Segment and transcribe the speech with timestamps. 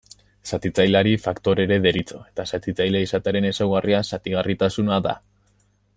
[0.53, 5.15] Zatitzaileari faktore ere deritzo, eta zatitzaile izatearen ezaugarria zatigarritasuna da.